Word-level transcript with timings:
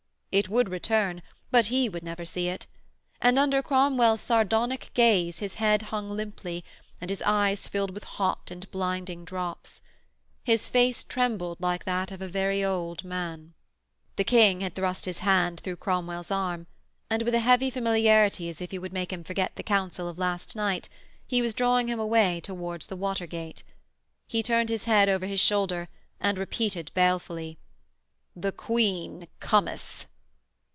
It 0.33 0.47
would 0.47 0.69
return, 0.69 1.21
but 1.51 1.65
he 1.65 1.89
would 1.89 2.03
never 2.03 2.23
see 2.23 2.47
it. 2.47 2.65
And 3.21 3.37
under 3.37 3.61
Cromwell's 3.61 4.21
sardonic 4.21 4.89
gaze 4.93 5.39
his 5.39 5.55
head 5.55 5.81
hung 5.81 6.09
limply, 6.09 6.63
and 7.01 7.09
his 7.09 7.21
eyes 7.23 7.67
filled 7.67 7.91
with 7.91 8.05
hot 8.05 8.49
and 8.49 8.71
blinding 8.71 9.25
drops. 9.25 9.81
His 10.45 10.69
face 10.69 11.03
trembled 11.03 11.59
like 11.59 11.83
that 11.83 12.11
of 12.13 12.21
a 12.21 12.29
very 12.29 12.63
old 12.63 13.03
man. 13.03 13.55
The 14.15 14.23
King 14.23 14.61
had 14.61 14.73
thrust 14.73 15.03
his 15.03 15.19
hand 15.19 15.59
through 15.59 15.75
Cromwell's 15.75 16.31
arm, 16.31 16.65
and, 17.09 17.23
with 17.23 17.35
a 17.35 17.39
heavy 17.41 17.69
familiarity 17.69 18.47
as 18.47 18.61
if 18.61 18.71
he 18.71 18.79
would 18.79 18.93
make 18.93 19.11
him 19.11 19.25
forget 19.25 19.57
the 19.57 19.63
Council 19.63 20.07
of 20.07 20.17
last 20.17 20.55
night, 20.55 20.87
he 21.27 21.41
was 21.41 21.53
drawing 21.53 21.89
him 21.89 21.99
away 21.99 22.39
towards 22.39 22.87
the 22.87 22.95
water 22.95 23.27
gate. 23.27 23.63
He 24.29 24.41
turned 24.41 24.69
his 24.69 24.85
head 24.85 25.09
over 25.09 25.25
his 25.25 25.41
shoulder 25.41 25.89
and 26.21 26.37
repeated 26.37 26.89
balefully: 26.93 27.57
'The 28.33 28.53
Queen 28.53 29.27
cometh.' 29.41 30.07